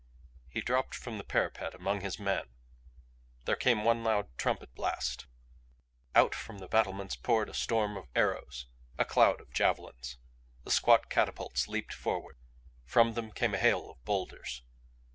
[0.49, 2.45] He dropped from the parapet among his men.
[3.45, 5.27] There came one loud trumpet blast.
[6.15, 8.65] Out from the battlements poured a storm of arrows,
[8.97, 10.17] a cloud of javelins.
[10.63, 12.39] The squat catapults leaped forward.
[12.83, 14.63] From them came a hail of boulders.